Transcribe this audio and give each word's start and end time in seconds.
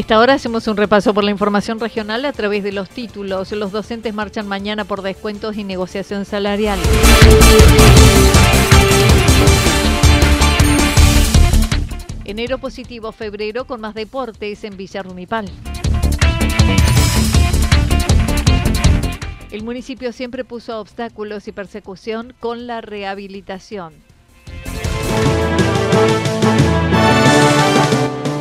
Esta 0.00 0.18
hora 0.18 0.32
hacemos 0.32 0.66
un 0.66 0.78
repaso 0.78 1.12
por 1.12 1.24
la 1.24 1.30
información 1.30 1.78
regional 1.78 2.24
a 2.24 2.32
través 2.32 2.64
de 2.64 2.72
los 2.72 2.88
títulos. 2.88 3.52
Los 3.52 3.70
docentes 3.70 4.14
marchan 4.14 4.48
mañana 4.48 4.86
por 4.86 5.02
descuentos 5.02 5.58
y 5.58 5.62
negociación 5.62 6.24
salarial. 6.24 6.78
Enero 12.24 12.56
positivo, 12.56 13.12
febrero 13.12 13.66
con 13.66 13.82
más 13.82 13.94
deportes 13.94 14.64
en 14.64 14.78
Villa 14.78 15.02
Rumipal. 15.02 15.50
El 19.50 19.62
municipio 19.64 20.14
siempre 20.14 20.44
puso 20.44 20.80
obstáculos 20.80 21.46
y 21.46 21.52
persecución 21.52 22.32
con 22.40 22.66
la 22.66 22.80
rehabilitación. 22.80 23.92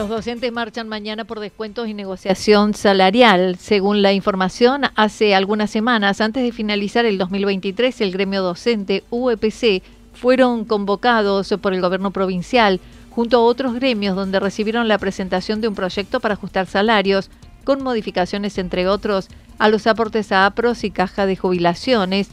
Los 0.00 0.08
docentes 0.08 0.50
marchan 0.50 0.88
mañana 0.88 1.26
por 1.26 1.40
descuentos 1.40 1.86
y 1.86 1.92
negociación 1.92 2.72
salarial. 2.72 3.58
Según 3.58 4.00
la 4.00 4.14
información, 4.14 4.84
hace 4.96 5.34
algunas 5.34 5.70
semanas, 5.70 6.22
antes 6.22 6.42
de 6.42 6.52
finalizar 6.52 7.04
el 7.04 7.18
2023, 7.18 8.00
el 8.00 8.10
gremio 8.10 8.42
docente 8.42 9.04
UEPC 9.10 9.82
fueron 10.14 10.64
convocados 10.64 11.54
por 11.60 11.74
el 11.74 11.82
gobierno 11.82 12.12
provincial 12.12 12.80
junto 13.10 13.36
a 13.36 13.40
otros 13.42 13.74
gremios 13.74 14.16
donde 14.16 14.40
recibieron 14.40 14.88
la 14.88 14.96
presentación 14.96 15.60
de 15.60 15.68
un 15.68 15.74
proyecto 15.74 16.18
para 16.18 16.32
ajustar 16.32 16.66
salarios 16.66 17.28
con 17.64 17.82
modificaciones, 17.82 18.56
entre 18.56 18.88
otros, 18.88 19.28
a 19.58 19.68
los 19.68 19.86
aportes 19.86 20.32
a 20.32 20.46
APROS 20.46 20.82
y 20.84 20.92
caja 20.92 21.26
de 21.26 21.36
jubilaciones, 21.36 22.30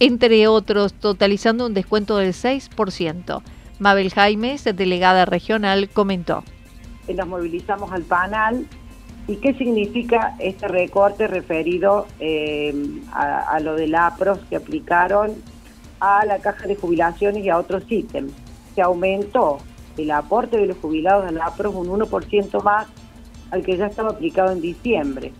entre 0.00 0.46
otros, 0.48 0.94
totalizando 0.94 1.66
un 1.66 1.74
descuento 1.74 2.16
del 2.16 2.32
6%. 2.32 3.42
Mabel 3.78 4.10
Jaimes, 4.10 4.64
delegada 4.64 5.26
regional, 5.26 5.90
comentó 5.90 6.44
nos 7.12 7.26
movilizamos 7.26 7.92
al 7.92 8.02
panel. 8.02 8.66
¿Y 9.26 9.36
qué 9.36 9.54
significa 9.54 10.36
este 10.38 10.68
recorte 10.68 11.26
referido 11.26 12.06
eh, 12.20 12.74
a, 13.12 13.58
lo 13.60 13.74
de 13.74 13.88
la 13.88 14.06
APROS 14.06 14.38
que 14.50 14.56
aplicaron 14.56 15.32
a 16.00 16.24
la 16.26 16.38
caja 16.38 16.66
de 16.66 16.76
jubilaciones 16.76 17.44
y 17.44 17.48
a 17.48 17.58
otros 17.58 17.84
ítems? 17.88 18.32
Se 18.74 18.82
aumentó 18.82 19.58
el 19.96 20.10
aporte 20.10 20.58
de 20.58 20.66
los 20.66 20.76
jubilados 20.78 21.26
a 21.26 21.32
la 21.32 21.46
APROS 21.46 21.74
un 21.74 21.88
1% 21.88 22.62
más 22.62 22.86
al 23.50 23.62
que 23.62 23.76
ya 23.76 23.86
estaba 23.86 24.10
aplicado 24.10 24.52
en 24.52 24.60
diciembre. 24.60 25.32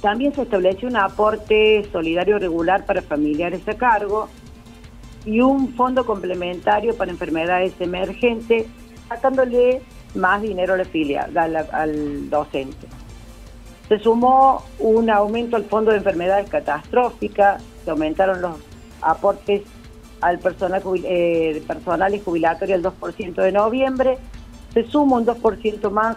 También 0.00 0.34
se 0.34 0.42
estableció 0.42 0.88
un 0.88 0.96
aporte 0.96 1.88
solidario 1.90 2.38
regular 2.38 2.84
para 2.84 3.02
familiares 3.02 3.66
a 3.68 3.74
cargo 3.74 4.28
y 5.24 5.40
un 5.40 5.74
fondo 5.74 6.06
complementario 6.06 6.96
para 6.96 7.10
enfermedades 7.10 7.72
emergentes, 7.80 8.66
sacándole 9.08 9.82
más 10.16 10.42
dinero 10.42 10.74
al, 10.74 11.56
al 11.56 12.30
docente. 12.30 12.86
Se 13.88 13.98
sumó 14.00 14.64
un 14.80 15.10
aumento 15.10 15.56
al 15.56 15.64
Fondo 15.64 15.92
de 15.92 15.98
Enfermedades 15.98 16.48
Catastróficas, 16.50 17.62
se 17.84 17.90
aumentaron 17.90 18.42
los 18.42 18.56
aportes 19.00 19.62
al 20.20 20.38
personal, 20.38 20.82
eh, 21.04 21.62
personal 21.66 22.14
y 22.14 22.20
jubilatorio 22.20 22.74
al 22.74 22.82
2% 22.82 23.34
de 23.34 23.52
noviembre, 23.52 24.18
se 24.74 24.84
suma 24.84 25.18
un 25.18 25.26
2% 25.26 25.90
más 25.90 26.16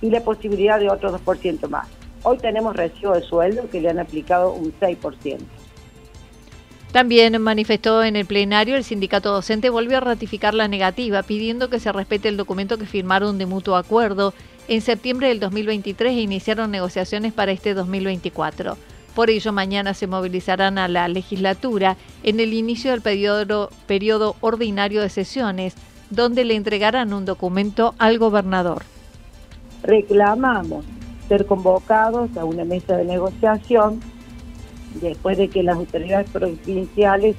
y 0.00 0.10
la 0.10 0.20
posibilidad 0.20 0.78
de 0.78 0.90
otro 0.90 1.16
2% 1.18 1.68
más. 1.68 1.88
Hoy 2.22 2.38
tenemos 2.38 2.74
recibo 2.74 3.12
de 3.12 3.22
sueldo 3.22 3.68
que 3.68 3.80
le 3.80 3.90
han 3.90 3.98
aplicado 3.98 4.52
un 4.52 4.72
6%. 4.80 5.38
También 6.94 7.42
manifestó 7.42 8.04
en 8.04 8.14
el 8.14 8.24
plenario 8.24 8.76
el 8.76 8.84
sindicato 8.84 9.32
docente 9.32 9.68
volvió 9.68 9.96
a 9.96 10.00
ratificar 10.00 10.54
la 10.54 10.68
negativa, 10.68 11.24
pidiendo 11.24 11.68
que 11.68 11.80
se 11.80 11.90
respete 11.90 12.28
el 12.28 12.36
documento 12.36 12.78
que 12.78 12.86
firmaron 12.86 13.36
de 13.36 13.46
mutuo 13.46 13.74
acuerdo 13.74 14.32
en 14.68 14.80
septiembre 14.80 15.26
del 15.26 15.40
2023 15.40 16.12
e 16.12 16.20
iniciaron 16.20 16.70
negociaciones 16.70 17.32
para 17.32 17.50
este 17.50 17.74
2024. 17.74 18.76
Por 19.12 19.28
ello, 19.28 19.52
mañana 19.52 19.92
se 19.92 20.06
movilizarán 20.06 20.78
a 20.78 20.86
la 20.86 21.08
legislatura 21.08 21.96
en 22.22 22.38
el 22.38 22.52
inicio 22.52 22.92
del 22.92 23.02
periodo, 23.02 23.70
periodo 23.88 24.36
ordinario 24.40 25.02
de 25.02 25.08
sesiones, 25.08 25.74
donde 26.10 26.44
le 26.44 26.54
entregarán 26.54 27.12
un 27.12 27.24
documento 27.24 27.96
al 27.98 28.18
gobernador. 28.18 28.84
Reclamamos 29.82 30.84
ser 31.26 31.44
convocados 31.46 32.36
a 32.36 32.44
una 32.44 32.64
mesa 32.64 32.96
de 32.96 33.04
negociación 33.04 34.00
después 35.00 35.38
de 35.38 35.48
que 35.48 35.62
las 35.62 35.76
autoridades 35.76 36.30
provinciales 36.30 37.36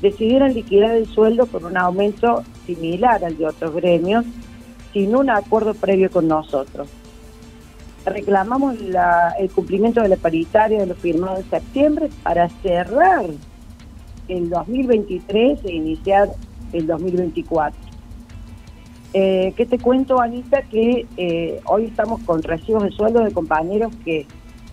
decidieran 0.00 0.54
liquidar 0.54 0.96
el 0.96 1.06
sueldo 1.06 1.46
por 1.46 1.64
un 1.64 1.76
aumento 1.76 2.42
similar 2.66 3.24
al 3.24 3.36
de 3.38 3.46
otros 3.46 3.74
gremios, 3.74 4.24
sin 4.92 5.14
un 5.14 5.30
acuerdo 5.30 5.74
previo 5.74 6.10
con 6.10 6.28
nosotros. 6.28 6.88
Reclamamos 8.04 8.76
el 9.38 9.50
cumplimiento 9.50 10.02
de 10.02 10.08
la 10.08 10.16
paritaria 10.16 10.80
de 10.80 10.86
lo 10.86 10.94
firmado 10.96 11.36
en 11.36 11.48
septiembre 11.48 12.10
para 12.24 12.48
cerrar 12.48 13.26
el 14.26 14.50
2023 14.50 15.60
e 15.64 15.72
iniciar 15.72 16.28
el 16.72 16.86
2024. 16.86 17.92
Eh, 19.14 19.52
¿Qué 19.56 19.66
te 19.66 19.78
cuento, 19.78 20.20
Anita? 20.20 20.62
Que 20.62 21.06
eh, 21.16 21.60
hoy 21.66 21.84
estamos 21.84 22.20
con 22.22 22.42
recibos 22.42 22.82
de 22.82 22.90
sueldo 22.90 23.22
de 23.22 23.30
compañeros 23.30 23.92
que 24.04 24.26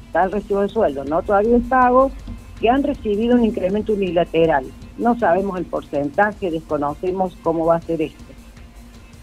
está 0.10 0.24
el 0.24 0.32
recibo 0.32 0.62
de 0.62 0.70
sueldo, 0.70 1.06
no 1.06 1.22
todavía 1.22 1.56
el 1.56 1.62
pago, 1.62 2.12
que 2.60 2.68
han 2.68 2.82
recibido 2.82 3.36
un 3.36 3.46
incremento 3.46 3.94
unilateral. 3.94 4.66
No 4.98 5.18
sabemos 5.18 5.58
el 5.60 5.66
porcentaje, 5.66 6.50
desconocemos 6.50 7.38
cómo 7.44 7.66
va 7.66 7.76
a 7.76 7.82
ser 7.82 8.02
esto. 8.02 8.24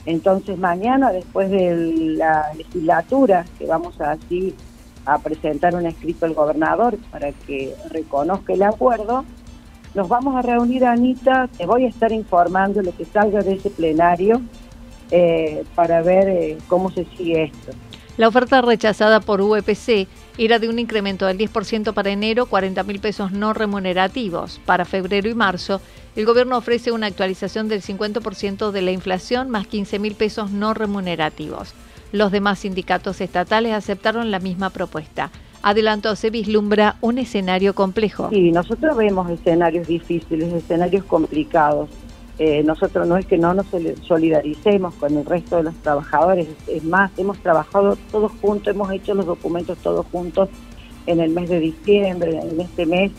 Entonces 0.07 0.57
mañana, 0.59 1.11
después 1.11 1.51
de 1.51 2.15
la 2.17 2.55
legislatura, 2.57 3.45
que 3.59 3.67
vamos 3.67 4.01
a 4.01 4.13
así 4.13 4.55
a 5.05 5.19
presentar 5.19 5.75
un 5.75 5.87
escrito 5.87 6.25
al 6.25 6.35
gobernador 6.35 6.97
para 7.11 7.33
que 7.33 7.75
reconozca 7.91 8.53
el 8.53 8.63
acuerdo, 8.63 9.25
nos 9.95 10.09
vamos 10.09 10.37
a 10.37 10.43
reunir, 10.43 10.85
Anita, 10.85 11.49
te 11.49 11.67
voy 11.67 11.85
a 11.85 11.89
estar 11.89 12.13
informando 12.13 12.81
lo 12.81 12.95
que 12.97 13.05
salga 13.05 13.41
de 13.41 13.55
ese 13.55 13.71
plenario 13.71 14.41
eh, 15.11 15.65
para 15.75 16.03
ver 16.03 16.29
eh, 16.29 16.59
cómo 16.69 16.91
se 16.91 17.05
sigue 17.17 17.45
esto. 17.45 17.73
La 18.17 18.29
oferta 18.29 18.63
rechazada 18.63 19.21
por 19.21 19.43
UEPC 19.43 20.09
era 20.39 20.59
de 20.59 20.69
un 20.69 20.79
incremento 20.79 21.27
del 21.27 21.39
10% 21.39 21.95
para 21.95 22.11
enero, 22.11 22.47
40 22.47 22.83
mil 22.83 23.01
pesos 23.01 23.33
no 23.33 23.55
remunerativos. 23.55 24.61
Para 24.67 24.85
febrero 24.85 25.29
y 25.29 25.35
marzo, 25.35 25.81
el 26.15 26.27
gobierno 26.27 26.59
ofrece 26.59 26.93
una 26.93 27.07
actualización 27.07 27.69
del 27.69 27.83
50% 27.83 28.71
de 28.71 28.83
la 28.83 28.91
inflación 28.91 29.49
más 29.49 29.67
15 29.67 29.99
mil 29.99 30.15
pesos 30.15 30.51
no 30.51 30.75
remunerativos. 30.75 31.75
Los 32.13 32.33
demás 32.33 32.61
sindicatos 32.61 33.21
estatales 33.21 33.73
aceptaron 33.73 34.31
la 34.31 34.39
misma 34.39 34.71
propuesta. 34.71 35.31
adelantó 35.63 36.15
se 36.15 36.31
vislumbra 36.31 36.97
un 37.01 37.19
escenario 37.19 37.75
complejo. 37.75 38.29
Sí, 38.31 38.53
nosotros 38.53 38.97
vemos 38.97 39.29
escenarios 39.31 39.89
difíciles, 39.89 40.53
escenarios 40.53 41.05
complicados. 41.05 41.89
Eh, 42.39 42.63
nosotros 42.65 43.07
no 43.07 43.17
es 43.17 43.25
que 43.25 43.39
no 43.39 43.55
nos 43.55 43.67
solidaricemos 44.03 44.95
con 44.97 45.17
el 45.17 45.25
resto 45.25 45.57
de 45.57 45.63
los 45.63 45.75
trabajadores, 45.77 46.47
es 46.67 46.85
más, 46.85 47.11
hemos 47.17 47.39
trabajado 47.39 47.97
todos 48.11 48.31
juntos, 48.43 48.75
hemos 48.75 48.91
hecho 48.93 49.15
los 49.15 49.25
documentos 49.25 49.79
todos 49.79 50.05
juntos 50.13 50.51
en 51.07 51.21
el 51.21 51.31
mes 51.31 51.49
de 51.49 51.61
diciembre, 51.61 52.39
en 52.39 52.61
este 52.61 52.85
mes. 52.85 53.13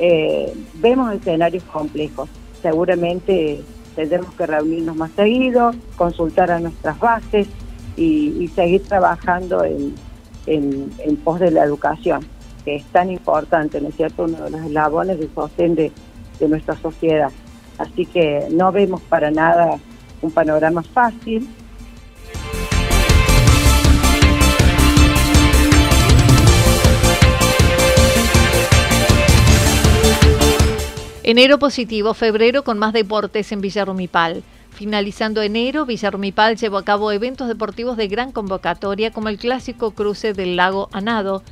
Eh, 0.00 0.52
vemos 0.74 1.14
escenarios 1.14 1.62
complejos. 1.64 2.28
Seguramente 2.62 3.62
tendremos 3.94 4.34
que 4.34 4.46
reunirnos 4.46 4.96
más 4.96 5.12
seguido, 5.12 5.70
consultar 5.96 6.50
a 6.50 6.58
nuestras 6.58 6.98
bases 6.98 7.46
y, 7.96 8.48
seguir 8.56 8.82
trabajando 8.82 9.62
en, 9.62 9.94
en, 10.46 11.16
pos 11.22 11.38
de 11.38 11.52
la 11.52 11.62
educación, 11.62 12.26
que 12.64 12.76
es 12.76 12.84
tan 12.86 13.08
importante, 13.10 13.80
¿no 13.80 13.88
es 13.88 13.94
cierto?, 13.94 14.24
uno 14.24 14.42
de 14.42 14.50
los 14.50 14.62
eslabones 14.62 15.20
de 15.20 15.28
sostén 15.32 15.76
de 15.76 15.92
nuestra 16.48 16.74
sociedad. 16.76 17.30
Así 17.78 18.06
que 18.06 18.46
no 18.50 18.72
vemos 18.72 19.00
para 19.02 19.30
nada 19.30 19.78
un 20.22 20.30
panorama 20.30 20.82
fácil. 20.82 21.48
Enero 31.26 31.58
positivo, 31.58 32.12
febrero 32.12 32.64
con 32.64 32.78
más 32.78 32.92
deportes 32.92 33.50
en 33.50 33.62
Villarrumipal. 33.62 34.42
Finalizando 34.72 35.40
enero, 35.40 35.86
Villarrumipal 35.86 36.56
llevó 36.56 36.76
a 36.76 36.84
cabo 36.84 37.12
eventos 37.12 37.48
deportivos 37.48 37.96
de 37.96 38.08
gran 38.08 38.30
convocatoria 38.30 39.10
como 39.10 39.30
el 39.30 39.38
clásico 39.38 39.92
cruce 39.92 40.34
del 40.34 40.56
lago 40.56 40.90
Anado, 40.92 41.42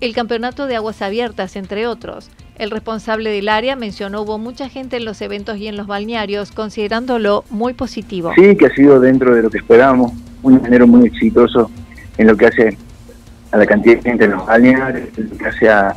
el 0.00 0.14
campeonato 0.14 0.66
de 0.66 0.76
aguas 0.76 1.00
abiertas, 1.00 1.56
entre 1.56 1.86
otros. 1.86 2.28
El 2.58 2.70
responsable 2.70 3.30
del 3.30 3.50
área 3.50 3.76
mencionó 3.76 4.22
hubo 4.22 4.38
mucha 4.38 4.70
gente 4.70 4.96
en 4.96 5.04
los 5.04 5.20
eventos 5.20 5.58
y 5.58 5.68
en 5.68 5.76
los 5.76 5.86
balnearios, 5.86 6.52
considerándolo 6.52 7.44
muy 7.50 7.74
positivo. 7.74 8.32
Sí, 8.34 8.56
que 8.56 8.66
ha 8.66 8.74
sido 8.74 8.98
dentro 8.98 9.34
de 9.34 9.42
lo 9.42 9.50
que 9.50 9.58
esperábamos, 9.58 10.12
un 10.42 10.64
enero 10.64 10.86
muy 10.86 11.06
exitoso 11.06 11.70
en 12.16 12.28
lo 12.28 12.36
que 12.36 12.46
hace 12.46 12.78
a 13.52 13.58
la 13.58 13.66
cantidad 13.66 13.96
de 13.96 14.02
gente 14.02 14.24
en 14.24 14.30
los 14.30 14.46
balnearios, 14.46 15.08
en 15.18 15.28
lo 15.28 15.36
que 15.36 15.44
hace 15.44 15.68
a, 15.68 15.96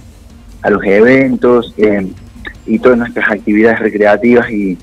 los 0.69 0.83
eventos 0.83 1.73
eh, 1.77 2.05
y 2.65 2.77
todas 2.79 2.97
nuestras 2.97 3.31
actividades 3.31 3.79
recreativas 3.79 4.49
y, 4.51 4.77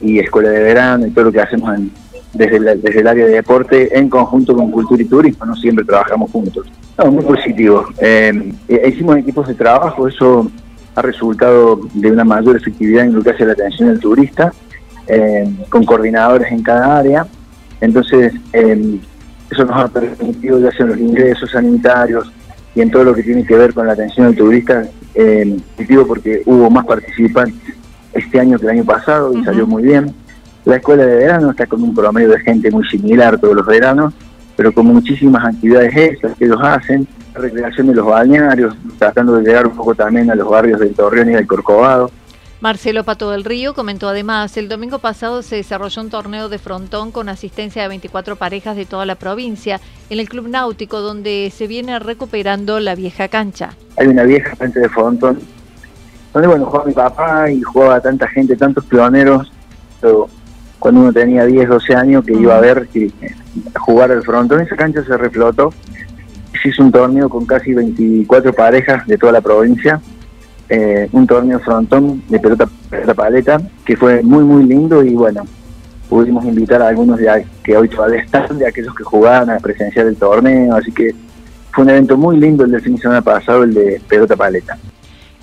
escuela 0.00 0.48
de 0.48 0.60
verano 0.60 1.06
y 1.06 1.10
todo 1.10 1.26
lo 1.26 1.32
que 1.32 1.40
hacemos 1.40 1.78
desde, 2.32 2.58
desde 2.58 3.00
el 3.00 3.06
área 3.06 3.26
de 3.26 3.32
deporte 3.34 3.96
en 3.96 4.08
conjunto 4.08 4.56
con 4.56 4.70
cultura 4.70 5.00
y 5.00 5.04
turismo, 5.04 5.44
no 5.44 5.54
siempre 5.54 5.84
trabajamos 5.84 6.30
juntos. 6.30 6.66
No, 6.98 7.12
muy 7.12 7.22
positivo. 7.22 7.86
Eh, 8.00 8.52
eh, 8.66 8.92
hicimos 8.92 9.18
equipos 9.18 9.46
de 9.46 9.54
trabajo, 9.54 10.08
eso 10.08 10.50
ha 10.94 11.02
resultado 11.02 11.80
de 11.94 12.10
una 12.10 12.24
mayor 12.24 12.56
efectividad 12.56 13.04
en 13.04 13.14
lo 13.14 13.22
que 13.22 13.30
hace 13.30 13.46
la 13.46 13.52
atención 13.52 13.88
al 13.88 13.98
turista, 13.98 14.52
eh, 15.06 15.44
con 15.68 15.84
coordinadores 15.84 16.50
en 16.52 16.62
cada 16.62 16.98
área. 16.98 17.26
Entonces, 17.80 18.32
eh, 18.52 18.98
eso 19.50 19.64
nos 19.64 19.76
ha 19.76 19.88
permitido, 19.88 20.60
ya 20.60 20.70
sea 20.72 20.86
en 20.86 20.88
los 20.88 20.98
ingresos 20.98 21.50
sanitarios 21.50 22.32
y 22.74 22.80
en 22.80 22.90
todo 22.90 23.04
lo 23.04 23.14
que 23.14 23.22
tiene 23.22 23.44
que 23.44 23.54
ver 23.54 23.74
con 23.74 23.86
la 23.86 23.92
atención 23.92 24.26
al 24.26 24.36
turista, 24.36 24.84
eh, 25.14 25.58
porque 26.06 26.42
hubo 26.46 26.70
más 26.70 26.86
participantes 26.86 27.74
este 28.14 28.40
año 28.40 28.58
que 28.58 28.66
el 28.66 28.70
año 28.72 28.84
pasado 28.84 29.32
y 29.32 29.44
salió 29.44 29.66
muy 29.66 29.82
bien. 29.82 30.14
La 30.64 30.76
escuela 30.76 31.04
de 31.04 31.16
verano 31.16 31.50
está 31.50 31.66
con 31.66 31.82
un 31.82 31.94
promedio 31.94 32.28
de 32.28 32.40
gente 32.40 32.70
muy 32.70 32.86
similar 32.88 33.38
todos 33.38 33.56
los 33.56 33.66
veranos, 33.66 34.14
pero 34.62 34.72
con 34.72 34.86
muchísimas 34.86 35.44
actividades 35.44 35.92
extras 35.96 36.36
que 36.38 36.44
ellos 36.44 36.60
hacen 36.62 37.04
recreación 37.34 37.88
de 37.88 37.96
los 37.96 38.06
balnearios, 38.06 38.76
tratando 38.96 39.34
de 39.34 39.42
llegar 39.42 39.66
un 39.66 39.74
poco 39.74 39.92
también 39.92 40.30
a 40.30 40.36
los 40.36 40.48
barrios 40.48 40.78
del 40.78 40.94
Torreón 40.94 41.30
y 41.30 41.32
del 41.32 41.48
Corcovado. 41.48 42.12
Marcelo 42.60 43.02
Pato 43.02 43.32
del 43.32 43.42
Río 43.42 43.74
comentó 43.74 44.08
además, 44.08 44.56
el 44.56 44.68
domingo 44.68 45.00
pasado 45.00 45.42
se 45.42 45.56
desarrolló 45.56 46.00
un 46.00 46.10
torneo 46.10 46.48
de 46.48 46.58
frontón 46.58 47.10
con 47.10 47.28
asistencia 47.28 47.82
de 47.82 47.88
24 47.88 48.36
parejas 48.36 48.76
de 48.76 48.84
toda 48.84 49.04
la 49.04 49.16
provincia 49.16 49.80
en 50.10 50.20
el 50.20 50.28
Club 50.28 50.46
Náutico 50.46 51.00
donde 51.00 51.52
se 51.52 51.66
viene 51.66 51.98
recuperando 51.98 52.78
la 52.78 52.94
vieja 52.94 53.26
cancha. 53.26 53.70
Hay 53.96 54.06
una 54.06 54.22
vieja 54.22 54.54
cancha 54.54 54.78
de 54.78 54.88
frontón 54.90 55.40
donde 56.32 56.46
bueno, 56.46 56.66
jugaba 56.66 56.84
mi 56.84 56.92
papá 56.92 57.50
y 57.50 57.60
jugaba 57.62 58.00
tanta 58.00 58.28
gente, 58.28 58.54
tantos 58.54 58.84
pioneros, 58.84 59.50
cuando 60.78 61.00
uno 61.00 61.12
tenía 61.12 61.46
10, 61.46 61.68
12 61.68 61.94
años 61.96 62.24
que 62.24 62.34
iba 62.34 62.56
a 62.56 62.60
ver 62.60 62.86
que 62.92 63.10
jugar 63.78 64.10
el 64.10 64.22
frontón, 64.22 64.60
esa 64.60 64.76
cancha 64.76 65.04
se 65.04 65.16
reflotó. 65.16 65.72
Se 66.62 66.68
hizo 66.68 66.82
un 66.82 66.92
torneo 66.92 67.28
con 67.28 67.46
casi 67.46 67.72
24 67.72 68.52
parejas 68.52 69.06
de 69.06 69.16
toda 69.16 69.32
la 69.32 69.40
provincia, 69.40 70.00
eh, 70.68 71.08
un 71.12 71.26
torneo 71.26 71.58
frontón 71.60 72.22
de 72.28 72.38
pelota, 72.38 72.68
paleta, 73.14 73.60
que 73.84 73.96
fue 73.96 74.22
muy, 74.22 74.44
muy 74.44 74.64
lindo 74.64 75.02
y 75.02 75.14
bueno, 75.14 75.44
pudimos 76.08 76.44
invitar 76.44 76.82
a 76.82 76.88
algunos 76.88 77.18
de 77.18 77.46
que 77.64 77.76
hoy 77.76 77.88
todavía 77.88 78.20
están, 78.20 78.46
aquellos 78.66 78.94
que 78.94 79.04
jugaban 79.04 79.50
a 79.50 79.58
presenciar 79.58 80.06
el 80.06 80.16
torneo, 80.16 80.76
así 80.76 80.92
que 80.92 81.14
fue 81.72 81.84
un 81.84 81.90
evento 81.90 82.16
muy 82.16 82.38
lindo 82.38 82.64
el 82.64 82.70
del 82.70 82.82
fin 82.82 82.96
de 82.96 83.02
semana 83.02 83.22
pasado, 83.22 83.64
el 83.64 83.74
de 83.74 84.00
pelota 84.06 84.36
paleta. 84.36 84.78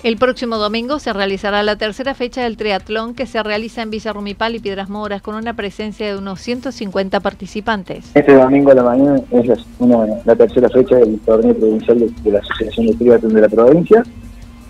El 0.02 0.16
próximo 0.16 0.56
domingo 0.56 0.98
se 0.98 1.12
realizará 1.12 1.62
la 1.62 1.76
tercera 1.76 2.14
fecha 2.14 2.42
del 2.42 2.56
triatlón 2.56 3.14
que 3.14 3.26
se 3.26 3.42
realiza 3.42 3.82
en 3.82 3.90
Villa 3.90 4.14
Rumipal 4.14 4.54
y 4.54 4.58
Piedras 4.58 4.88
Moras 4.88 5.20
con 5.20 5.34
una 5.34 5.52
presencia 5.52 6.06
de 6.06 6.16
unos 6.16 6.40
150 6.40 7.20
participantes. 7.20 8.10
Este 8.14 8.32
domingo 8.32 8.70
a 8.70 8.76
la 8.76 8.82
mañana 8.82 9.20
es 9.30 9.46
la, 10.24 10.36
tercera 10.36 10.70
fecha 10.70 10.96
del 10.96 11.20
torneo 11.20 11.54
provincial 11.54 11.98
de, 11.98 12.30
la 12.30 12.38
Asociación 12.38 12.86
de 12.86 12.94
Triatlón 12.94 13.34
de 13.34 13.40
la 13.42 13.48
provincia, 13.50 14.02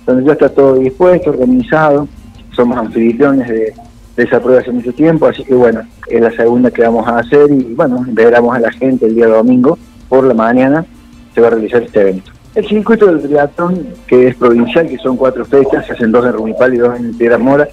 donde 0.04 0.24
ya 0.24 0.32
está 0.32 0.48
todo 0.48 0.74
dispuesto, 0.74 1.30
organizado, 1.30 2.08
somos 2.56 2.76
anfitriones 2.76 3.46
de, 3.46 3.72
de 4.16 4.24
esa 4.24 4.40
prueba 4.40 4.62
hace 4.62 4.72
mucho 4.72 4.92
tiempo, 4.92 5.26
así 5.26 5.44
que 5.44 5.54
bueno, 5.54 5.82
es 6.08 6.20
la 6.20 6.32
segunda 6.32 6.72
que 6.72 6.82
vamos 6.82 7.06
a 7.06 7.20
hacer 7.20 7.52
y 7.52 7.72
bueno, 7.74 8.04
integramos 8.04 8.56
a 8.56 8.58
la 8.58 8.72
gente 8.72 9.06
el 9.06 9.14
día 9.14 9.28
domingo 9.28 9.78
por 10.08 10.24
la 10.24 10.34
mañana, 10.34 10.84
se 11.32 11.40
va 11.40 11.46
a 11.46 11.50
realizar 11.50 11.84
este 11.84 12.00
evento. 12.00 12.32
El 12.54 12.66
circuito 12.66 13.06
del 13.06 13.22
triatlón, 13.22 13.94
que 14.08 14.28
es 14.28 14.36
provincial, 14.36 14.88
que 14.88 14.98
son 14.98 15.16
cuatro 15.16 15.44
fechas, 15.44 15.86
se 15.86 15.92
hacen 15.92 16.10
dos 16.10 16.26
en 16.26 16.32
Rumipal 16.32 16.74
y 16.74 16.78
dos 16.78 16.98
en 16.98 17.16
Piedras 17.16 17.38
Mora, 17.38 17.68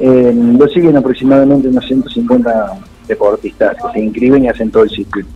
eh, 0.00 0.32
lo 0.34 0.66
siguen 0.68 0.96
aproximadamente 0.96 1.68
unos 1.68 1.86
150 1.86 2.78
deportistas 3.06 3.76
que 3.76 3.92
se 3.92 4.00
inscriben 4.00 4.44
y 4.44 4.48
hacen 4.48 4.70
todo 4.70 4.82
el 4.82 4.90
circuito. 4.90 5.28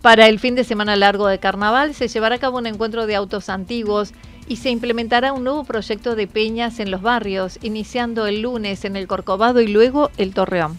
Para 0.00 0.28
el 0.28 0.38
fin 0.38 0.54
de 0.54 0.62
semana 0.62 0.94
largo 0.94 1.26
de 1.26 1.38
carnaval 1.38 1.92
se 1.92 2.06
llevará 2.06 2.36
a 2.36 2.38
cabo 2.38 2.58
un 2.58 2.66
encuentro 2.66 3.06
de 3.06 3.16
autos 3.16 3.48
antiguos 3.48 4.12
y 4.46 4.56
se 4.56 4.70
implementará 4.70 5.32
un 5.32 5.42
nuevo 5.42 5.64
proyecto 5.64 6.14
de 6.14 6.28
peñas 6.28 6.78
en 6.78 6.92
los 6.92 7.02
barrios, 7.02 7.58
iniciando 7.62 8.26
el 8.26 8.42
lunes 8.42 8.84
en 8.84 8.94
el 8.94 9.08
Corcovado 9.08 9.60
y 9.60 9.66
luego 9.66 10.10
el 10.16 10.34
Torreón. 10.34 10.78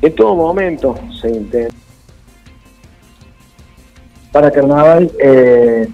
En 0.00 0.14
todo 0.14 0.34
momento 0.34 0.98
se 1.20 1.28
intenta 1.28 1.74
para 4.32 4.50
carnaval 4.50 5.10
eh, 5.18 5.88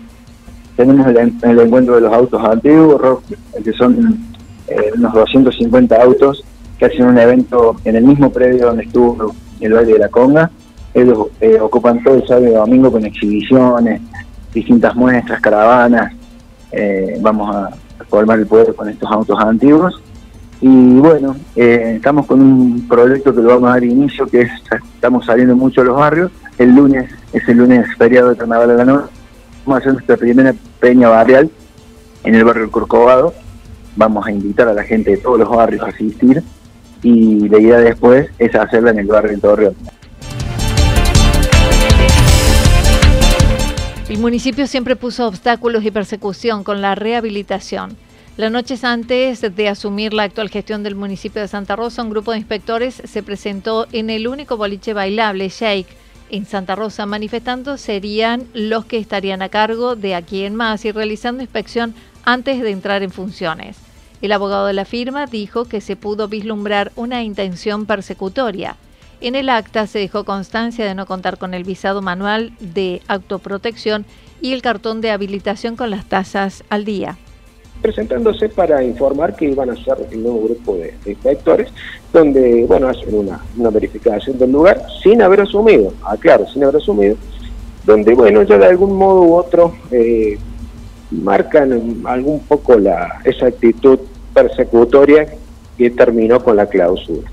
tenemos 0.77 1.07
el, 1.07 1.61
encuentro 1.61 1.95
de 1.95 2.01
los 2.01 2.13
autos 2.13 2.43
antiguos, 2.45 3.21
que 3.63 3.73
son 3.75 4.19
eh, 4.67 4.91
unos 4.97 5.13
250 5.13 6.03
autos 6.03 6.45
que 6.79 6.87
hacen 6.87 7.07
un 7.07 7.19
evento 7.19 7.77
en 7.85 7.97
el 7.97 8.05
mismo 8.05 8.31
predio 8.31 8.67
donde 8.67 8.85
estuvo 8.85 9.35
el 9.61 9.73
baile 9.73 9.93
de 9.93 9.99
la 10.01 10.09
conga. 10.09 10.51
Ellos 10.93 11.29
eh, 11.41 11.59
ocupan 11.61 12.03
todo 12.03 12.17
el 12.17 12.27
sábado 12.27 12.47
y 12.47 12.51
domingo 12.51 12.91
con 12.91 13.05
exhibiciones, 13.05 14.01
distintas 14.53 14.95
muestras, 14.97 15.41
caravanas. 15.41 16.13
vamos 17.21 17.55
a 17.55 17.71
formar 18.09 18.41
el 18.41 18.47
poder 18.47 18.75
con 18.75 18.89
estos 18.89 19.11
autos 19.11 19.39
antiguos. 19.39 20.01
Y 20.61 20.97
bueno, 20.99 21.37
estamos 21.55 22.27
con 22.27 22.41
un 22.41 22.89
proyecto 22.89 23.35
que 23.35 23.43
lo 23.43 23.49
vamos 23.49 23.71
a 23.71 23.75
dar 23.75 23.85
inicio, 23.85 24.27
que 24.27 24.43
es, 24.43 24.51
estamos 24.95 25.25
saliendo 25.27 25.55
mucho 25.55 25.83
a 25.83 25.85
los 25.85 25.97
barrios. 25.97 26.33
El 26.59 26.75
lunes 26.75 27.11
es 27.35 27.49
el 27.49 27.57
lunes 27.59 27.87
feriado 27.99 28.31
de 28.31 28.37
Carnaval 28.37 28.69
de 28.69 28.77
la 28.77 28.85
Noche. 28.85 29.13
Vamos 29.67 29.77
a 29.77 29.79
hacer 29.81 29.93
nuestra 29.93 30.17
primera 30.17 30.55
peña 30.79 31.09
barrial 31.09 31.51
en 32.23 32.35
el 32.35 32.45
barrio 32.45 32.71
Corcovado. 32.71 33.35
Vamos 33.97 34.25
a 34.27 34.31
invitar 34.31 34.69
a 34.69 34.73
la 34.73 34.85
gente 34.85 35.11
de 35.11 35.17
todos 35.17 35.41
los 35.41 35.49
barrios 35.49 35.83
a 35.83 35.89
asistir 35.89 36.43
y 37.03 37.49
la 37.49 37.59
idea 37.59 37.79
después 37.79 38.31
es 38.39 38.55
hacerla 38.55 38.93
en 38.93 39.01
el 39.01 39.07
barrio 39.07 39.33
de 39.33 39.39
Torreón. 39.39 39.75
El 44.09 44.19
municipio 44.19 44.69
siempre 44.69 44.95
puso 44.95 45.27
obstáculos 45.27 45.85
y 45.85 45.91
persecución 45.91 46.63
con 46.63 46.81
la 46.81 46.95
rehabilitación. 46.95 47.97
Las 48.37 48.53
noches 48.53 48.85
antes 48.85 49.41
de 49.41 49.69
asumir 49.69 50.13
la 50.13 50.25
actual 50.25 50.51
gestión 50.51 50.85
del 50.85 50.95
municipio 50.95 51.43
de 51.43 51.49
Santa 51.49 51.75
Rosa, 51.75 52.03
un 52.03 52.11
grupo 52.11 52.31
de 52.31 52.39
inspectores 52.39 53.03
se 53.05 53.23
presentó 53.25 53.87
en 53.93 54.11
el 54.11 54.29
único 54.29 54.57
boliche 54.57 54.93
bailable, 54.93 55.49
Shake, 55.49 56.04
en 56.35 56.47
Santa 56.47 56.75
Rosa, 56.75 57.07
manifestando 57.07 57.77
serían 57.77 58.49
los 58.55 58.85
que 58.87 58.99
estarían 58.99 59.41
a 59.41 59.49
cargo 59.49 59.95
de 59.95 60.17
aquí 60.17 60.45
en 60.45 60.57
más 60.57 60.85
y 60.85 60.91
realizando 60.91 61.43
inspección 61.43 61.95
antes 62.25 62.61
de 62.61 62.71
entrar 62.71 63.05
en 63.05 63.13
funciones. 63.13 63.77
El 64.21 64.33
abogado 64.33 64.67
de 64.67 64.73
la 64.73 64.85
firma 64.85 65.27
dijo 65.27 65.67
que 65.67 65.81
se 65.81 65.95
pudo 65.95 66.27
vislumbrar 66.27 66.91
una 66.97 67.23
intención 67.23 67.87
persecutoria. 67.87 68.77
En 69.21 69.37
el 69.37 69.49
acta 69.49 69.87
se 69.87 70.01
dejó 70.01 70.25
constancia 70.25 70.85
de 70.85 70.97
no 70.97 71.07
contar 71.07 71.39
con 71.39 71.55
el 71.55 71.63
visado 71.63 72.03
manual 72.03 72.53
de 72.59 73.01
autoprotección 73.07 74.05
y 74.41 74.55
el 74.55 74.63
cartón 74.63 75.01
de 75.01 75.13
habilitación 75.13 75.77
con 75.77 75.91
las 75.91 76.05
tasas 76.07 76.65
al 76.69 76.85
día 76.85 77.17
presentándose 77.85 78.49
para 78.49 78.83
informar 78.83 79.37
que 79.37 79.45
iban 79.45 79.69
a 79.69 79.77
ser 79.77 80.09
el 80.11 80.23
nuevo 80.23 80.45
grupo 80.45 80.75
de, 80.77 80.95
inspectores, 81.05 81.71
donde, 82.15 82.65
bueno, 82.67 82.89
hacen 82.89 83.13
una, 83.13 83.71
verificación 83.71 84.39
del 84.39 84.53
lugar 84.53 84.87
sin 85.03 85.21
haber 85.21 85.41
asumido, 85.41 85.93
aclaro, 86.05 86.47
sin 86.47 86.63
haber 86.63 86.77
asumido, 86.77 87.17
donde, 87.85 88.15
bueno, 88.15 88.45
ya 88.45 88.57
de 88.57 88.67
algún 88.67 88.97
modo 88.97 89.23
u 89.23 89.35
otro 89.35 89.75
eh, 89.91 90.39
marcan 91.11 92.03
algún 92.05 92.39
poco 92.39 92.79
la, 92.79 93.21
esa 93.25 93.47
actitud 93.47 93.99
persecutoria 94.33 95.27
que 95.77 95.91
terminó 95.91 96.43
con 96.43 96.57
la 96.57 96.67
clausura. 96.67 97.29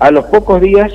A 0.00 0.10
los 0.10 0.24
pocos 0.24 0.60
días 0.60 0.92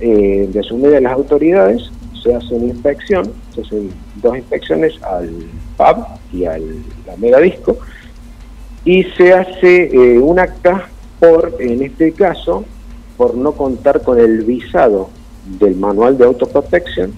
eh, 0.00 0.46
de 0.52 0.60
asumir 0.60 0.90
de 0.90 1.00
las 1.00 1.14
autoridades, 1.14 1.90
se 2.22 2.34
hace 2.34 2.54
una 2.54 2.66
inspección, 2.66 3.32
se 3.54 3.62
hacen 3.62 3.90
dos 4.16 4.36
inspecciones 4.36 5.02
al 5.02 5.30
pub 5.78 6.04
y 6.34 6.44
al 6.44 6.62
la 7.06 7.16
megadisco, 7.16 7.78
y 8.84 9.04
se 9.16 9.32
hace 9.32 9.84
eh, 9.86 10.18
un 10.18 10.38
acta 10.38 10.90
por, 11.22 11.54
en 11.60 11.84
este 11.84 12.10
caso, 12.10 12.64
por 13.16 13.36
no 13.36 13.52
contar 13.52 14.02
con 14.02 14.18
el 14.18 14.42
visado 14.42 15.08
del 15.60 15.76
manual 15.76 16.18
de 16.18 16.24
autoprotección 16.24 17.12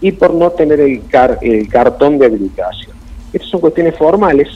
y 0.00 0.12
por 0.12 0.32
no 0.32 0.52
tener 0.52 0.78
el, 0.78 1.02
el 1.40 1.68
cartón 1.68 2.18
de 2.18 2.26
habilitación. 2.26 2.96
Estas 3.32 3.50
son 3.50 3.60
cuestiones 3.60 3.96
formales 3.96 4.48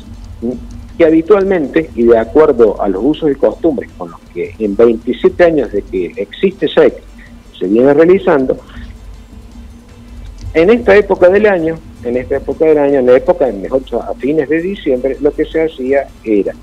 que 0.96 1.04
habitualmente 1.04 1.90
y 1.96 2.04
de 2.04 2.16
acuerdo 2.16 2.80
a 2.80 2.88
los 2.88 3.02
usos 3.04 3.32
y 3.32 3.34
costumbres 3.34 3.90
con 3.98 4.12
los 4.12 4.20
que 4.32 4.54
en 4.60 4.76
27 4.76 5.42
años 5.42 5.72
de 5.72 5.82
que 5.82 6.12
existe 6.14 6.68
SEC 6.68 7.02
se 7.58 7.66
viene 7.66 7.92
realizando, 7.92 8.56
en 10.54 10.70
esta 10.70 10.94
época 10.94 11.28
del 11.28 11.46
año 11.46 11.76
en 12.04 12.16
esta 12.16 12.36
época 12.36 12.64
del 12.66 12.78
año, 12.78 13.00
en 13.00 13.06
la 13.06 13.16
época, 13.16 13.46
mejor 13.48 13.82
a 14.08 14.14
fines 14.14 14.48
de 14.48 14.62
diciembre, 14.62 15.18
lo 15.20 15.32
que 15.32 15.44
se 15.44 15.64
hacía 15.64 16.08
era 16.24 16.54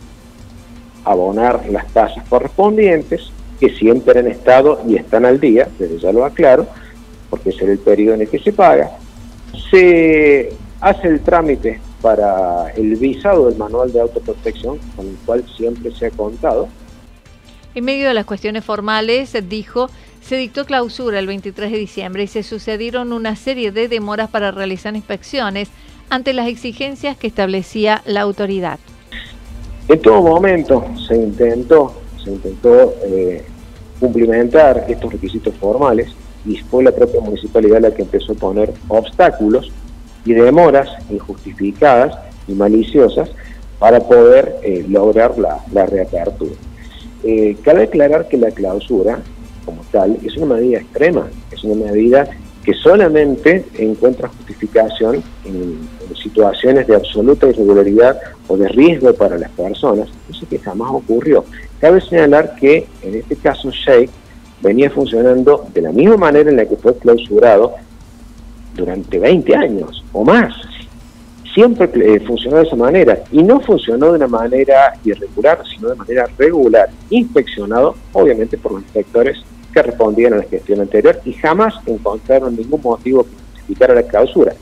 abonar 1.11 1.63
las 1.69 1.87
tasas 1.87 2.23
correspondientes, 2.27 3.31
que 3.59 3.69
siempre 3.69 4.19
han 4.19 4.27
estado 4.27 4.81
y 4.87 4.95
están 4.95 5.25
al 5.25 5.39
día, 5.39 5.67
desde 5.79 5.97
ya 5.99 6.11
lo 6.11 6.25
aclaro, 6.25 6.67
porque 7.29 7.49
es 7.49 7.61
el 7.61 7.79
periodo 7.79 8.15
en 8.15 8.21
el 8.21 8.29
que 8.29 8.39
se 8.39 8.53
paga. 8.53 8.91
Se 9.71 10.53
hace 10.79 11.07
el 11.07 11.21
trámite 11.21 11.79
para 12.01 12.69
el 12.75 12.95
visado 12.95 13.47
del 13.47 13.57
manual 13.57 13.91
de 13.91 14.01
autoprotección, 14.01 14.77
con 14.95 15.07
el 15.07 15.15
cual 15.25 15.43
siempre 15.55 15.91
se 15.91 16.07
ha 16.07 16.11
contado. 16.11 16.67
En 17.73 17.85
medio 17.85 18.07
de 18.07 18.13
las 18.13 18.25
cuestiones 18.25 18.63
formales, 18.63 19.35
dijo 19.49 19.89
se 20.27 20.35
dictó 20.35 20.65
clausura 20.65 21.19
el 21.19 21.27
23 21.27 21.71
de 21.71 21.77
diciembre 21.77 22.23
y 22.23 22.27
se 22.27 22.43
sucedieron 22.43 23.13
una 23.13 23.37
serie 23.37 23.71
de 23.71 23.87
demoras 23.87 24.29
para 24.29 24.51
realizar 24.51 24.93
inspecciones 24.93 25.69
ante 26.09 26.33
las 26.33 26.49
exigencias 26.49 27.15
que 27.15 27.27
establecía 27.27 28.01
la 28.05 28.21
autoridad. 28.21 28.77
En 29.87 30.01
todo 30.01 30.21
momento 30.21 30.83
se 31.07 31.15
intentó, 31.15 31.93
se 32.21 32.31
intentó 32.31 32.93
eh, 33.05 33.43
cumplimentar 33.99 34.85
estos 34.89 35.13
requisitos 35.13 35.55
formales 35.55 36.09
y 36.45 36.57
fue 36.57 36.83
la 36.83 36.91
propia 36.91 37.21
municipalidad 37.21 37.81
la 37.81 37.91
que 37.91 38.01
empezó 38.01 38.33
a 38.33 38.35
poner 38.35 38.73
obstáculos 38.89 39.71
y 40.25 40.33
demoras 40.33 40.89
injustificadas 41.09 42.17
y 42.47 42.53
maliciosas 42.53 43.29
para 43.79 43.99
poder 43.99 44.57
eh, 44.63 44.85
lograr 44.89 45.35
la, 45.37 45.85
reapertura. 45.85 46.55
Eh, 47.23 47.55
cabe 47.63 47.83
aclarar 47.83 48.27
que 48.27 48.37
la 48.37 48.51
clausura 48.51 49.21
como 49.65 49.81
tal, 49.91 50.17
es 50.23 50.35
una 50.37 50.55
medida 50.55 50.79
extrema, 50.79 51.27
es 51.51 51.63
una 51.63 51.85
medida 51.85 52.29
que 52.67 52.73
solamente 52.73 53.63
encuentra 53.77 54.27
justificación 54.27 55.23
en, 55.45 55.87
situaciones 56.21 56.85
de 56.85 56.95
absoluta 56.95 57.47
irregularidad 57.47 58.19
o 58.49 58.57
de 58.57 58.67
riesgo 58.67 59.13
para 59.13 59.37
las 59.37 59.49
personas, 59.51 60.09
eso 60.29 60.45
que 60.49 60.59
jamás 60.59 60.91
ocurrió. 60.91 61.45
Cabe 61.79 62.01
señalar 62.01 62.55
que 62.55 62.85
en 63.03 63.15
este 63.15 63.37
caso 63.37 63.71
Shake 63.71 64.09
venía 64.61 64.89
funcionando 64.89 65.65
de 65.73 65.81
la 65.81 65.93
misma 65.93 66.17
manera 66.17 66.49
en 66.49 66.57
la 66.57 66.65
que 66.65 66.75
fue 66.75 66.97
clausurado 66.97 67.75
durante 68.75 69.17
20 69.17 69.55
años 69.55 70.03
o 70.11 70.25
más. 70.25 70.53
Siempre 71.53 71.89
eh, 71.95 72.19
funcionó 72.19 72.57
de 72.57 72.63
esa 72.63 72.75
manera 72.75 73.23
y 73.31 73.43
no 73.43 73.61
funcionó 73.61 74.07
de 74.07 74.17
una 74.17 74.27
manera 74.27 74.93
irregular, 75.05 75.63
sino 75.73 75.87
de 75.87 75.95
manera 75.95 76.27
regular, 76.37 76.89
inspeccionado 77.09 77.95
obviamente 78.11 78.57
por 78.57 78.73
los 78.73 78.81
inspectores 78.81 79.37
que 79.77 79.83
respondían 79.83 80.33
a 80.33 80.37
la 80.37 80.43
gestión 80.43 80.81
anterior 80.81 81.21
y 81.23 81.33
jamás 81.33 81.75
encontraron 81.85 82.55
ningún 82.55 82.81
motivo 82.81 83.23
que 83.23 83.29
justificara 83.53 83.93
la 83.93 84.01
clausura. 84.01 84.53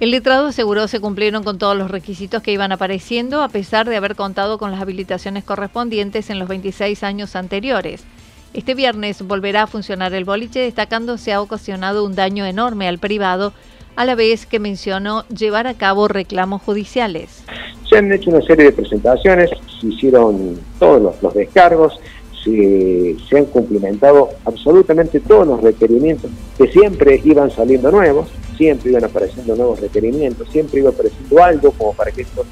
El 0.00 0.10
letrado 0.10 0.48
aseguró 0.48 0.86
se 0.86 1.00
cumplieron 1.00 1.44
con 1.44 1.56
todos 1.56 1.74
los 1.74 1.90
requisitos 1.90 2.42
que 2.42 2.52
iban 2.52 2.70
apareciendo, 2.70 3.42
a 3.42 3.48
pesar 3.48 3.88
de 3.88 3.96
haber 3.96 4.16
contado 4.16 4.58
con 4.58 4.70
las 4.70 4.82
habilitaciones 4.82 5.44
correspondientes 5.44 6.28
en 6.28 6.38
los 6.38 6.48
26 6.48 7.02
años 7.04 7.36
anteriores. 7.36 8.04
Este 8.52 8.74
viernes 8.74 9.22
volverá 9.26 9.62
a 9.62 9.66
funcionar 9.66 10.12
el 10.12 10.26
boliche, 10.26 10.60
destacando 10.60 11.16
se 11.16 11.32
ha 11.32 11.40
ocasionado 11.40 12.04
un 12.04 12.14
daño 12.14 12.44
enorme 12.44 12.86
al 12.86 12.98
privado, 12.98 13.54
a 13.96 14.04
la 14.04 14.14
vez 14.14 14.44
que 14.44 14.58
mencionó 14.58 15.26
llevar 15.28 15.66
a 15.66 15.74
cabo 15.74 16.06
reclamos 16.06 16.60
judiciales. 16.60 17.44
Se 17.88 17.96
han 17.96 18.12
hecho 18.12 18.30
una 18.30 18.42
serie 18.42 18.66
de 18.66 18.72
presentaciones, 18.72 19.50
se 19.80 19.86
hicieron 19.86 20.60
todos 20.78 21.16
los 21.22 21.34
descargos, 21.34 21.98
se, 22.44 23.38
han 23.38 23.46
cumplimentado 23.46 24.30
absolutamente 24.44 25.20
todos 25.20 25.46
los 25.46 25.62
requerimientos, 25.62 26.30
que 26.58 26.68
siempre 26.68 27.20
iban 27.24 27.50
saliendo 27.50 27.90
nuevos, 27.90 28.28
siempre 28.56 28.90
iban 28.90 29.04
apareciendo 29.04 29.56
nuevos 29.56 29.80
requerimientos, 29.80 30.48
siempre 30.50 30.80
iba 30.80 30.90
apareciendo 30.90 31.42
algo 31.42 31.72
como 31.72 31.94
para 31.94 32.10
que 32.10 32.22
esto 32.22 32.44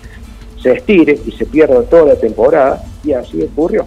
se 0.61 0.73
estire 0.73 1.19
y 1.27 1.33
se 1.33 1.45
pierda 1.45 1.83
toda 1.83 2.07
la 2.07 2.17
temporada, 2.17 2.83
y 3.05 3.13
así 3.13 3.43
ocurrió. 3.43 3.87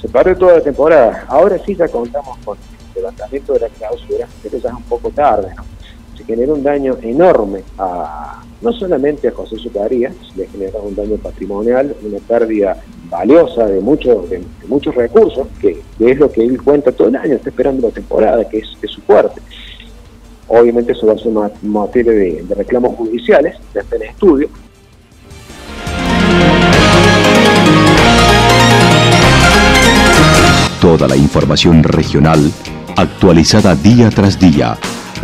Se 0.00 0.08
paró 0.08 0.36
toda 0.36 0.54
la 0.54 0.60
temporada. 0.60 1.24
Ahora 1.28 1.58
sí 1.64 1.74
ya 1.74 1.88
contamos 1.88 2.36
con 2.44 2.58
el 2.58 3.02
levantamiento 3.02 3.54
de 3.54 3.60
la 3.60 3.68
clausura, 3.68 4.28
pero 4.42 4.58
ya 4.58 4.68
es 4.68 4.74
un 4.74 4.82
poco 4.82 5.10
tarde, 5.10 5.52
¿no? 5.56 5.75
Se 6.16 6.24
generó 6.24 6.54
un 6.54 6.62
daño 6.62 6.96
enorme 7.02 7.62
a, 7.78 8.42
no 8.62 8.72
solamente 8.72 9.28
a 9.28 9.32
José 9.32 9.56
Sucarías, 9.56 10.14
le 10.34 10.46
generó 10.46 10.82
un 10.82 10.94
daño 10.94 11.16
patrimonial, 11.16 11.94
una 12.02 12.18
pérdida 12.18 12.82
valiosa 13.10 13.66
de, 13.66 13.80
muchos 13.80 14.28
de, 14.30 14.42
muchos 14.66 14.94
recursos, 14.94 15.46
que, 15.60 15.82
es 16.00 16.18
lo 16.18 16.30
que 16.30 16.42
él 16.42 16.62
cuenta 16.62 16.92
todo 16.92 17.08
el 17.08 17.16
año, 17.16 17.34
está 17.34 17.50
esperando 17.50 17.88
la 17.88 17.94
temporada, 17.94 18.48
que 18.48 18.58
es, 18.58 18.68
su 18.88 19.00
fuerte. 19.02 19.40
Obviamente 20.48 20.92
eso 20.92 21.06
va 21.06 21.14
a 21.14 21.18
ser 21.18 21.32
materia 21.62 22.12
de, 22.12 22.42
de 22.44 22.54
reclamos 22.54 22.96
judiciales, 22.96 23.56
ya 23.74 23.80
está 23.80 23.96
en 23.96 24.02
estudio. 24.02 24.48
Toda 30.80 31.08
la 31.08 31.16
información 31.16 31.82
regional 31.82 32.52
actualizada 32.96 33.74
día 33.74 34.08
tras 34.10 34.38
día. 34.38 34.78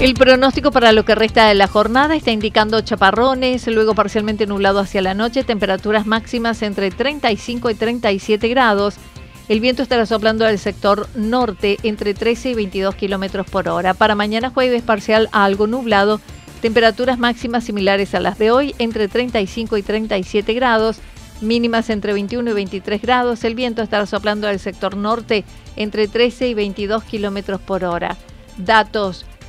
El 0.00 0.14
pronóstico 0.14 0.70
para 0.70 0.92
lo 0.92 1.04
que 1.04 1.14
resta 1.14 1.46
de 1.46 1.54
la 1.54 1.66
jornada 1.66 2.14
está 2.16 2.30
indicando 2.30 2.80
chaparrones, 2.80 3.66
luego 3.66 3.94
parcialmente 3.94 4.46
nublado 4.46 4.78
hacia 4.78 5.02
la 5.02 5.12
noche, 5.12 5.44
temperaturas 5.44 6.06
máximas 6.06 6.62
entre 6.62 6.90
35 6.90 7.70
y 7.70 7.74
37 7.74 8.48
grados. 8.48 8.96
El 9.48 9.60
viento 9.60 9.82
estará 9.82 10.06
soplando 10.06 10.46
del 10.46 10.58
sector 10.58 11.06
norte 11.14 11.76
entre 11.82 12.14
13 12.14 12.50
y 12.50 12.54
22 12.54 12.94
kilómetros 12.94 13.46
por 13.50 13.68
hora. 13.68 13.92
Para 13.92 14.14
mañana 14.14 14.50
jueves 14.50 14.82
parcial 14.82 15.28
a 15.32 15.44
algo 15.44 15.66
nublado, 15.66 16.20
Temperaturas 16.60 17.18
máximas 17.18 17.64
similares 17.64 18.14
a 18.14 18.20
las 18.20 18.38
de 18.38 18.50
hoy, 18.50 18.74
entre 18.78 19.08
35 19.08 19.78
y 19.78 19.82
37 19.82 20.52
grados, 20.52 20.98
mínimas 21.40 21.88
entre 21.88 22.12
21 22.12 22.50
y 22.50 22.52
23 22.52 23.00
grados. 23.00 23.44
El 23.44 23.54
viento 23.54 23.82
estará 23.82 24.04
soplando 24.04 24.46
del 24.46 24.58
sector 24.58 24.94
norte 24.94 25.44
entre 25.76 26.06
13 26.06 26.48
y 26.48 26.54
22 26.54 27.02
kilómetros 27.04 27.62
por 27.62 27.84
hora. 27.84 28.18
Datos 28.58 29.24